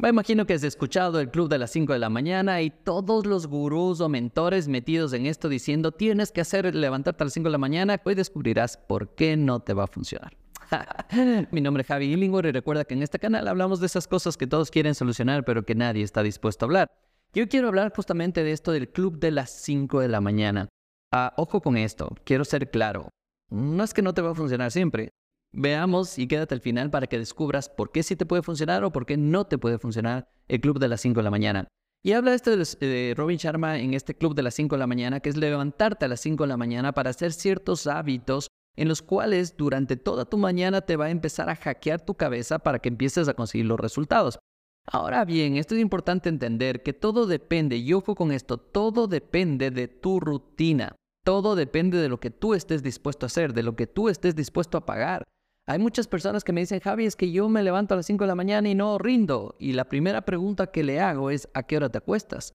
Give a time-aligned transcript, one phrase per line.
[0.00, 3.26] Me imagino que has escuchado el club de las 5 de la mañana y todos
[3.26, 7.48] los gurús o mentores metidos en esto diciendo tienes que hacer levantarte a las 5
[7.48, 10.38] de la mañana, hoy descubrirás por qué no te va a funcionar.
[11.50, 14.38] Mi nombre es Javi Illingworth y recuerda que en este canal hablamos de esas cosas
[14.38, 16.88] que todos quieren solucionar pero que nadie está dispuesto a hablar.
[17.34, 20.70] Yo quiero hablar justamente de esto del club de las 5 de la mañana.
[21.12, 23.10] Ah, ojo con esto, quiero ser claro.
[23.50, 25.10] No es que no te va a funcionar siempre,
[25.52, 28.92] Veamos y quédate al final para que descubras por qué sí te puede funcionar o
[28.92, 31.68] por qué no te puede funcionar el club de las 5 de la mañana.
[32.02, 35.20] Y habla este de Robin Sharma en este club de las 5 de la mañana,
[35.20, 39.02] que es levantarte a las 5 de la mañana para hacer ciertos hábitos en los
[39.02, 42.88] cuales durante toda tu mañana te va a empezar a hackear tu cabeza para que
[42.88, 44.38] empieces a conseguir los resultados.
[44.86, 49.70] Ahora bien, esto es importante entender que todo depende, y ojo con esto, todo depende
[49.70, 50.96] de tu rutina.
[51.22, 54.34] Todo depende de lo que tú estés dispuesto a hacer, de lo que tú estés
[54.34, 55.24] dispuesto a pagar.
[55.70, 58.24] Hay muchas personas que me dicen, Javi, es que yo me levanto a las 5
[58.24, 59.54] de la mañana y no rindo.
[59.60, 62.54] Y la primera pregunta que le hago es, ¿a qué hora te acuestas?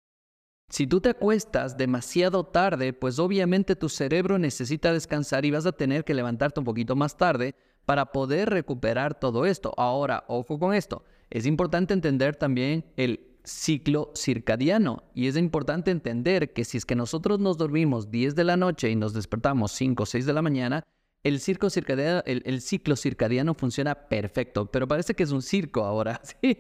[0.69, 5.71] Si tú te acuestas demasiado tarde, pues obviamente tu cerebro necesita descansar y vas a
[5.71, 7.55] tener que levantarte un poquito más tarde
[7.87, 9.73] para poder recuperar todo esto.
[9.77, 11.05] Ahora, ojo con esto.
[11.31, 16.97] Es importante entender también el ciclo circadiano y es importante entender que si es que
[16.97, 20.43] nosotros nos dormimos 10 de la noche y nos despertamos 5 o 6 de la
[20.43, 20.83] mañana,
[21.25, 26.21] el, circo circadiano, el, ciclo circadiano funciona perfecto, pero parece que es un circo ahora.
[26.43, 26.59] ¿sí?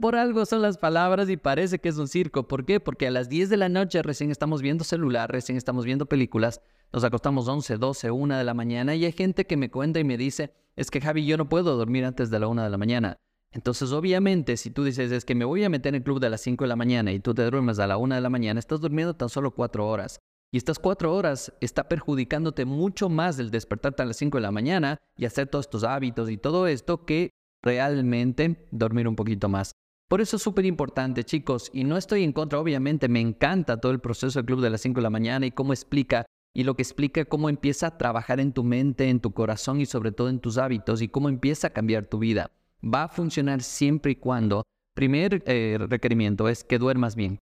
[0.00, 2.48] Por, algo son las palabras y parece que es un circo.
[2.48, 2.80] ¿Por qué?
[2.80, 6.62] Porque a las 10 de la noche recién estamos viendo celular, recién estamos viendo películas,
[6.92, 10.04] nos acostamos 11, 12, 1 de la mañana y hay gente que me cuenta y
[10.04, 12.78] me dice, es que Javi, yo no puedo dormir antes de la 1 de la
[12.78, 13.18] mañana.
[13.52, 16.30] Entonces, obviamente, si tú dices, es que me voy a meter en el club de
[16.30, 18.58] las 5 de la mañana y tú te duermes a la 1 de la mañana,
[18.58, 20.20] estás durmiendo tan solo 4 horas.
[20.56, 24.50] Y estas cuatro horas está perjudicándote mucho más el despertarte a las 5 de la
[24.50, 27.28] mañana y hacer todos estos hábitos y todo esto que
[27.62, 29.72] realmente dormir un poquito más.
[30.08, 33.92] Por eso es súper importante, chicos, y no estoy en contra, obviamente, me encanta todo
[33.92, 36.74] el proceso del club de las 5 de la mañana y cómo explica, y lo
[36.74, 40.30] que explica cómo empieza a trabajar en tu mente, en tu corazón y sobre todo
[40.30, 42.50] en tus hábitos y cómo empieza a cambiar tu vida.
[42.82, 44.62] Va a funcionar siempre y cuando,
[44.94, 47.40] primer eh, requerimiento es que duermas bien.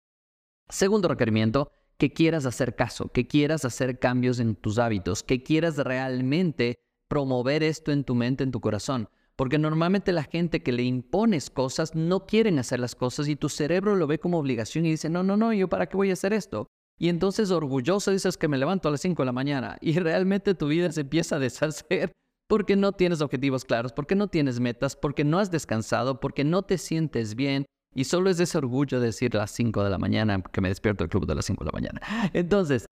[0.68, 5.76] Segundo requerimiento, que quieras hacer caso, que quieras hacer cambios en tus hábitos, que quieras
[5.76, 9.10] realmente promover esto en tu mente, en tu corazón.
[9.36, 13.50] Porque normalmente la gente que le impones cosas no quieren hacer las cosas y tu
[13.50, 16.14] cerebro lo ve como obligación y dice, no, no, no, ¿yo para qué voy a
[16.14, 16.68] hacer esto?
[16.98, 20.54] Y entonces orgulloso dices que me levanto a las 5 de la mañana y realmente
[20.54, 22.12] tu vida se empieza a deshacer
[22.48, 26.62] porque no tienes objetivos claros, porque no tienes metas, porque no has descansado, porque no
[26.62, 30.42] te sientes bien, y solo es ese orgullo de decir las 5 de la mañana,
[30.42, 32.00] que me despierto el club de las 5 de la mañana.
[32.32, 32.86] Entonces,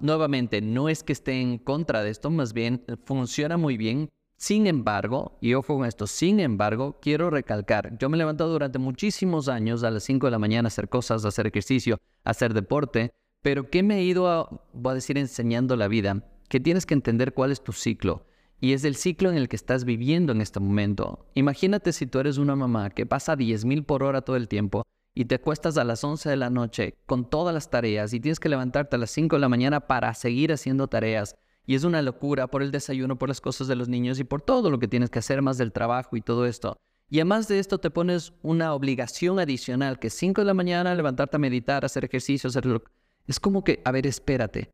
[0.00, 4.08] nuevamente, no es que esté en contra de esto, más bien funciona muy bien.
[4.36, 8.78] Sin embargo, y ojo con esto, sin embargo, quiero recalcar, yo me he levantado durante
[8.80, 12.30] muchísimos años a las 5 de la mañana a hacer cosas, a hacer ejercicio, a
[12.30, 13.12] hacer deporte,
[13.42, 16.24] pero ¿qué me he ido, a, voy a decir, enseñando la vida?
[16.48, 18.26] Que tienes que entender cuál es tu ciclo
[18.60, 21.26] y es el ciclo en el que estás viviendo en este momento.
[21.34, 24.84] Imagínate si tú eres una mamá que pasa 10.000 por hora todo el tiempo
[25.14, 28.40] y te acuestas a las 11 de la noche con todas las tareas y tienes
[28.40, 31.36] que levantarte a las 5 de la mañana para seguir haciendo tareas.
[31.66, 34.42] Y es una locura por el desayuno, por las cosas de los niños y por
[34.42, 36.76] todo lo que tienes que hacer más del trabajo y todo esto.
[37.08, 41.36] Y además de esto te pones una obligación adicional, que 5 de la mañana levantarte
[41.36, 42.82] a meditar, hacer ejercicio, hacerlo.
[43.26, 44.70] Es como que, a ver, espérate.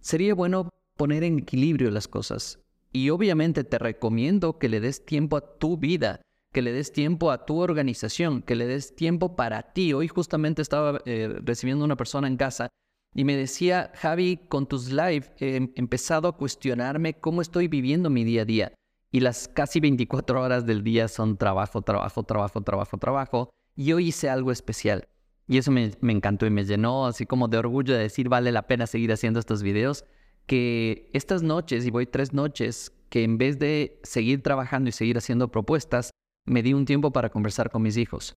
[0.00, 2.60] Sería bueno poner en equilibrio las cosas.
[2.92, 7.30] Y obviamente te recomiendo que le des tiempo a tu vida, que le des tiempo
[7.30, 9.92] a tu organización, que le des tiempo para ti.
[9.92, 12.68] Hoy justamente estaba eh, recibiendo una persona en casa
[13.14, 18.24] y me decía, Javi, con tus live he empezado a cuestionarme cómo estoy viviendo mi
[18.24, 18.74] día a día.
[19.12, 23.50] Y las casi 24 horas del día son trabajo, trabajo, trabajo, trabajo, trabajo.
[23.76, 25.08] Y hoy hice algo especial.
[25.46, 28.68] Y eso me encantó y me llenó así como de orgullo de decir, vale la
[28.68, 30.04] pena seguir haciendo estos videos
[30.50, 35.16] que estas noches, y voy tres noches, que en vez de seguir trabajando y seguir
[35.16, 36.10] haciendo propuestas,
[36.44, 38.34] me di un tiempo para conversar con mis hijos.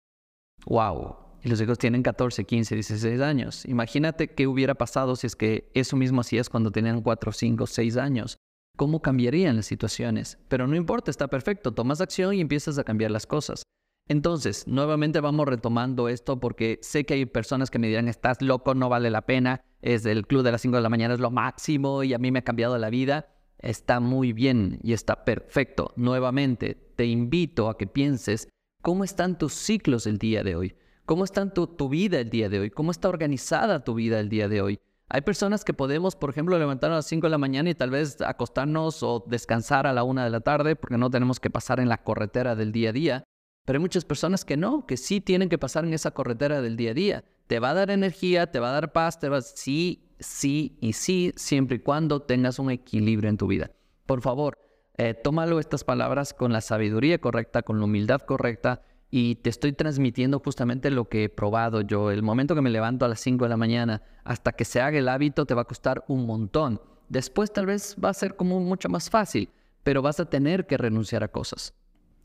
[0.67, 1.17] ¡Wow!
[1.43, 3.65] Y los hijos tienen 14, 15, 16 años.
[3.65, 7.97] Imagínate qué hubiera pasado si es que eso mismo hacías cuando tenían 4, 5, 6
[7.97, 8.37] años.
[8.77, 10.37] ¿Cómo cambiarían las situaciones?
[10.49, 11.73] Pero no importa, está perfecto.
[11.73, 13.63] Tomas acción y empiezas a cambiar las cosas.
[14.09, 18.75] Entonces, nuevamente vamos retomando esto porque sé que hay personas que me dirán, estás loco,
[18.75, 21.31] no vale la pena, es el club de las 5 de la mañana es lo
[21.31, 23.29] máximo y a mí me ha cambiado la vida.
[23.59, 25.93] Está muy bien y está perfecto.
[25.97, 28.49] Nuevamente, te invito a que pienses
[28.83, 30.77] cómo están tus ciclos el día de hoy,
[31.07, 34.29] cómo está tu, tu vida el día de hoy, cómo está organizada tu vida el
[34.29, 34.81] día de hoy.
[35.09, 37.91] Hay personas que podemos, por ejemplo, levantarnos a las 5 de la mañana y tal
[37.91, 41.81] vez acostarnos o descansar a la 1 de la tarde porque no tenemos que pasar
[41.81, 43.25] en la corretera del día a día.
[43.65, 46.77] Pero hay muchas personas que no, que sí tienen que pasar en esa corretera del
[46.77, 47.25] día a día.
[47.47, 49.43] Te va a dar energía, te va a dar paz, te va a...
[49.43, 53.71] Sí, sí y sí, siempre y cuando tengas un equilibrio en tu vida.
[54.07, 54.59] Por favor,
[54.99, 59.73] eh, tómalo estas palabras con la sabiduría correcta, con la humildad correcta y te estoy
[59.75, 62.11] transmitiendo justamente lo que he probado yo.
[62.11, 64.99] El momento que me levanto a las 5 de la mañana hasta que se haga
[64.99, 66.81] el hábito te va a costar un montón.
[67.09, 69.51] Después tal vez va a ser como mucho más fácil,
[69.83, 71.75] pero vas a tener que renunciar a cosas.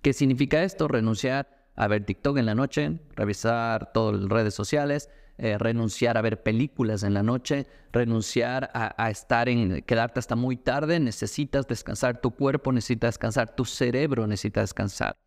[0.07, 0.88] ¿Qué significa esto?
[0.88, 6.21] Renunciar a ver TikTok en la noche, revisar todas las redes sociales, eh, renunciar a
[6.21, 12.21] ver películas en la noche, renunciar a, estar en, quedarte hasta muy tarde, necesitas descansar,
[12.21, 15.18] tu cuerpo necesita descansar, tu cerebro necesita descansar.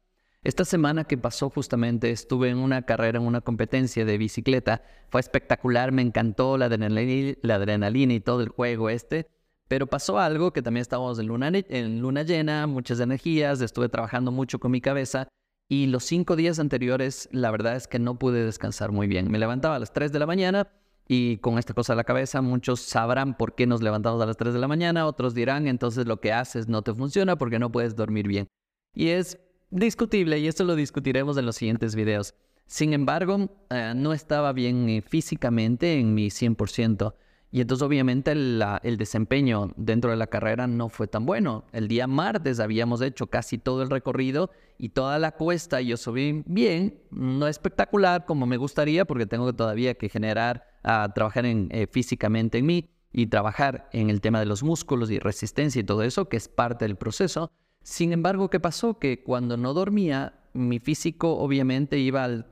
[0.45, 5.21] Esta semana que pasó justamente estuve en una carrera, en una competencia de bicicleta, fue
[5.21, 9.29] espectacular, me encantó la adrenalina, la adrenalina y todo el juego este,
[9.71, 14.59] pero pasó algo que también estábamos en luna, en llena, muchas energías, estuve trabajando mucho
[14.59, 15.29] con mi cabeza
[15.69, 19.31] y los cinco días anteriores, la verdad es que no pude descansar muy bien.
[19.31, 20.67] Me levantaba a las 3 de la mañana
[21.07, 24.37] y con esta cosa a la cabeza, muchos sabrán por qué nos levantamos a las
[24.37, 27.71] 3 de la mañana, otros dirán, entonces lo que haces no te funciona porque no
[27.71, 28.49] puedes dormir bien.
[28.93, 29.39] Y es
[29.71, 32.35] discutible y esto lo discutiremos en los siguientes videos.
[32.67, 37.15] Sin embargo, eh, no estaba bien físicamente en mi 100%.
[37.53, 41.65] Y entonces obviamente el, desempeño dentro de la carrera no fue tan bueno.
[41.73, 46.45] El día martes habíamos hecho casi todo el recorrido y toda la cuesta yo subí
[46.47, 51.87] bien, no espectacular como me gustaría porque tengo todavía que generar, a trabajar en, eh,
[51.91, 56.05] físicamente en mí y trabajar en el tema de los músculos y resistencia y todo
[56.05, 57.51] eso, que es parte del proceso.
[57.83, 58.99] Sin embargo, ¿qué pasó?
[58.99, 62.47] Que cuando no dormía, mi físico obviamente iba al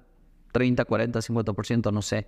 [0.53, 2.27] 30, 40, 50%, no sé.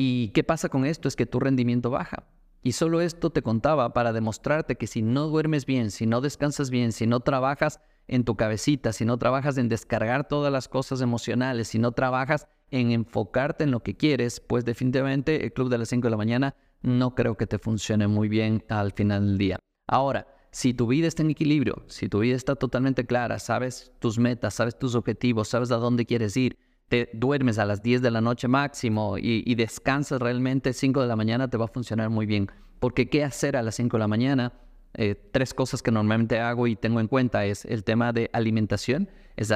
[0.00, 1.08] ¿Y qué pasa con esto?
[1.08, 2.28] Es que tu rendimiento baja.
[2.62, 6.70] Y solo esto te contaba para demostrarte que si no duermes bien, si no descansas
[6.70, 11.00] bien, si no trabajas en tu cabecita, si no trabajas en descargar todas las cosas
[11.00, 15.78] emocionales, si no trabajas en enfocarte en lo que quieres, pues definitivamente el club de
[15.78, 19.38] las 5 de la mañana no creo que te funcione muy bien al final del
[19.38, 19.58] día.
[19.88, 24.18] Ahora, si tu vida está en equilibrio, si tu vida está totalmente clara, sabes tus
[24.18, 26.56] metas, sabes tus objetivos, sabes a dónde quieres ir,
[26.88, 31.16] te duermes a las 10 de la noche máximo y, descansas realmente 5 de la
[31.16, 32.50] mañana, te va a funcionar muy bien.
[32.80, 34.52] Porque qué hacer a las 5 de la mañana,
[34.94, 39.10] eh, tres cosas que normalmente hago y tengo en cuenta es el tema de alimentación,
[39.36, 39.52] es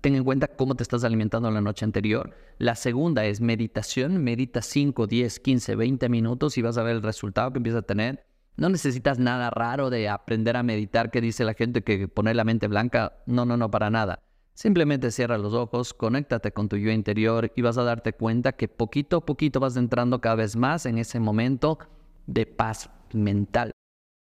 [0.00, 2.32] ten en cuenta cómo te estás alimentando la noche anterior.
[2.58, 7.02] La segunda es meditación, medita 5, 10, 15, 20 minutos y vas a ver el
[7.02, 8.24] resultado que empieza a tener.
[8.56, 12.44] No necesitas nada raro de aprender a meditar que dice la gente que poner la
[12.44, 13.18] mente blanca.
[13.26, 14.22] No, no, no, para nada.
[14.56, 18.68] Simplemente cierra los ojos, conéctate con tu yo interior y vas a darte cuenta que
[18.68, 21.78] poquito a poquito vas entrando cada vez más en ese momento
[22.26, 23.72] de paz mental.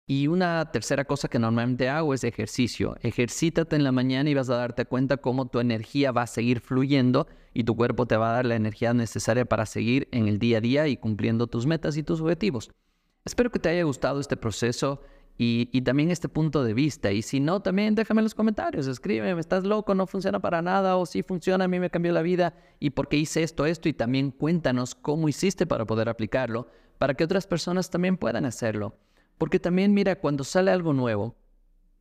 [0.07, 2.97] Y una tercera cosa que normalmente hago es ejercicio.
[3.01, 6.61] Ejercítate en la mañana y vas a darte cuenta cómo tu energía va a seguir
[6.61, 10.39] fluyendo y tu cuerpo te va a dar la energía necesaria para seguir en el
[10.39, 12.71] día a día y cumpliendo tus metas y tus objetivos.
[13.23, 14.99] Espero que te haya gustado este proceso
[15.37, 17.11] y, también este punto de vista.
[17.11, 20.97] Y si no, también déjame en los comentarios, escríbeme, estás loco, no funciona para nada,
[20.97, 23.89] o si funciona, a mí me cambió la vida, y por qué hice esto, esto,
[23.89, 26.67] y también cuéntanos cómo hiciste para poder aplicarlo,
[26.99, 28.97] para que otras personas también puedan hacerlo.
[29.37, 31.35] Porque también, mira, cuando sale algo nuevo,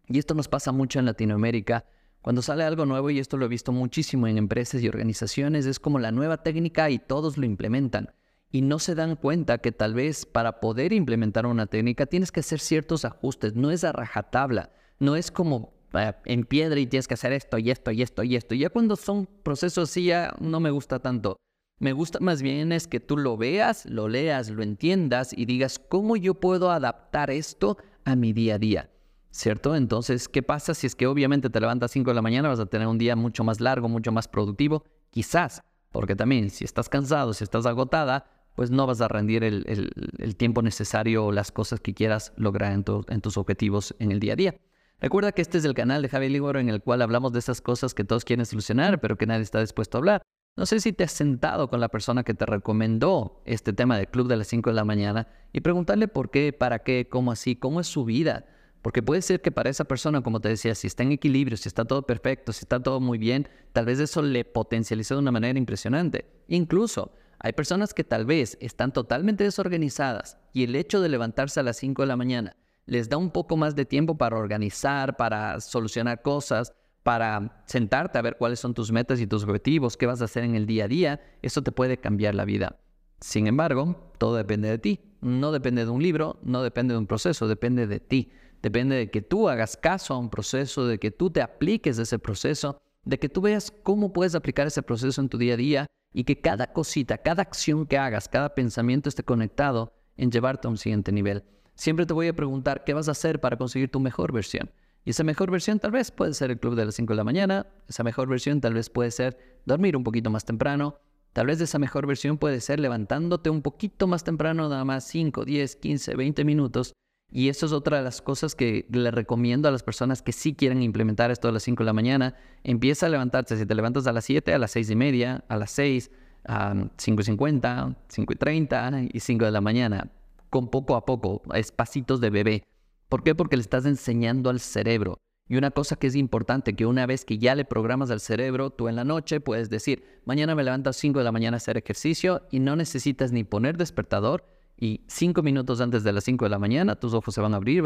[0.08, 1.86] y esto nos pasa mucho en Latinoamérica,
[2.20, 5.80] cuando sale algo nuevo, y esto lo he visto muchísimo en empresas y organizaciones, es
[5.80, 8.12] como la nueva técnica y todos lo implementan
[8.52, 12.40] y no se dan cuenta que tal vez para poder implementar una técnica tienes que
[12.40, 17.08] hacer ciertos ajustes, no es a rajatabla, no es como eh, en piedra y tienes
[17.08, 18.54] que hacer esto y esto y esto y esto.
[18.54, 21.36] Ya cuando son procesos así ya no me gusta tanto.
[21.78, 25.78] Me gusta más bien es que tú lo veas, lo leas, lo entiendas y digas
[25.78, 28.90] cómo yo puedo adaptar esto a mi día a día.
[29.30, 29.74] ¿Cierto?
[29.74, 32.60] Entonces, ¿qué pasa si es que obviamente te levantas a 5 de la mañana, vas
[32.60, 34.84] a tener un día mucho más largo, mucho más productivo?
[35.08, 40.36] Quizás, porque también si estás cansado, si estás agotada, pues no vas a rendir el,
[40.36, 44.36] tiempo necesario o las cosas que quieras lograr en, tus objetivos en el día a
[44.36, 44.54] día.
[45.00, 47.60] Recuerda que este es el canal de Javi Ligoro en el cual hablamos de esas
[47.60, 50.22] cosas que todos quieren solucionar, pero que nadie está dispuesto a hablar.
[50.54, 54.08] No sé si te has sentado con la persona que te recomendó este tema del
[54.08, 57.56] club de las 5 de la mañana y preguntarle por qué, para qué, cómo así,
[57.56, 58.44] cómo es su vida.
[58.82, 61.68] Porque puede ser que para esa persona, como te decía, si está en equilibrio, si
[61.68, 65.30] está todo perfecto, si está todo muy bien, tal vez eso le potencializó de una
[65.30, 66.26] manera impresionante.
[66.48, 71.64] Incluso hay personas que tal vez están totalmente desorganizadas y el hecho de levantarse a
[71.64, 72.56] las 5 de la mañana
[72.86, 76.72] les da un poco más de tiempo para organizar, para solucionar cosas,
[77.02, 80.44] para sentarte a ver cuáles son tus metas y tus objetivos, qué vas a hacer
[80.44, 81.20] en el día a día.
[81.42, 82.78] Eso te puede cambiar la vida.
[83.20, 85.00] Sin embargo, todo depende de ti.
[85.20, 88.32] No depende de un libro, no depende de un proceso, depende de ti.
[88.62, 92.18] Depende de que tú hagas caso a un proceso, de que tú te apliques ese
[92.18, 95.86] proceso de que tú veas cómo puedes aplicar ese proceso en tu día a día
[96.12, 100.70] y que cada cosita, cada acción que hagas, cada pensamiento esté conectado en llevarte a
[100.70, 101.44] un siguiente nivel.
[101.74, 104.70] Siempre te voy a preguntar qué vas a hacer para conseguir tu mejor versión.
[105.04, 107.24] Y esa mejor versión tal vez puede ser el club de las 5 de la
[107.24, 110.96] mañana, esa mejor versión tal vez puede ser dormir un poquito más temprano,
[111.32, 115.44] tal vez esa mejor versión puede ser levantándote un poquito más temprano, nada más 5,
[115.44, 116.92] 10, 15, 20 minutos.
[117.34, 120.54] Y eso es otra de las cosas que le recomiendo a las personas que sí
[120.54, 122.34] quieren implementar esto a las 5 de la mañana.
[122.62, 125.56] Empieza a levantarse, si te levantas a las 7, a las 6 y media, a
[125.56, 126.10] las 6,
[126.44, 130.10] a 5 y 50, 5 y 30 y 5 de la mañana,
[130.50, 132.64] con poco a poco, espacitos de bebé.
[133.08, 133.34] ¿Por qué?
[133.34, 135.18] Porque le estás enseñando al cerebro.
[135.48, 138.70] Y una cosa que es importante, que una vez que ya le programas al cerebro,
[138.70, 141.58] tú en la noche puedes decir, mañana me levanto a 5 de la mañana a
[141.58, 146.44] hacer ejercicio y no necesitas ni poner despertador y 5 minutos antes de las 5
[146.44, 147.84] de la mañana tus ojos se van a abrir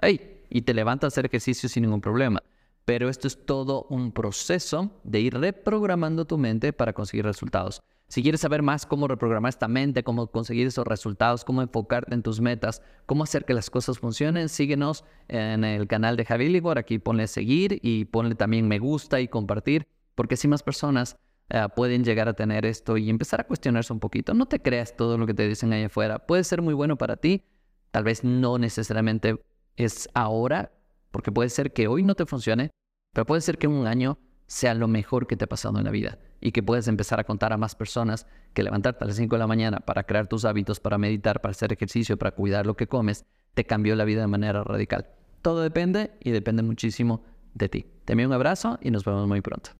[0.00, 0.38] ¡ay!
[0.48, 2.42] Y te levantas a hacer ejercicio sin ningún problema.
[2.84, 7.82] Pero esto es todo un proceso de ir reprogramando tu mente para conseguir resultados.
[8.08, 12.24] Si quieres saber más cómo reprogramar esta mente, cómo conseguir esos resultados, cómo enfocarte en
[12.24, 16.76] tus metas, cómo hacer que las cosas funcionen, síguenos en el canal de Javi Libor.
[16.78, 21.16] Aquí ponle seguir y ponle también me gusta y compartir, porque así más personas
[21.50, 24.34] eh, pueden llegar a tener esto y empezar a cuestionarse un poquito.
[24.34, 26.20] No te creas todo lo que te dicen ahí afuera.
[26.20, 27.44] Puede ser muy bueno para ti,
[27.90, 29.42] tal vez no necesariamente
[29.76, 30.72] es ahora,
[31.10, 32.70] porque puede ser que hoy no te funcione,
[33.12, 35.90] pero puede ser que un año sea lo mejor que te ha pasado en la
[35.90, 39.34] vida y que puedes empezar a contar a más personas que levantarte a las 5
[39.34, 42.76] de la mañana para crear tus hábitos, para meditar, para hacer ejercicio, para cuidar lo
[42.76, 45.08] que comes, te cambió la vida de manera radical.
[45.42, 47.86] Todo depende y depende muchísimo de ti.
[48.04, 49.79] Te envío un abrazo y nos vemos muy pronto.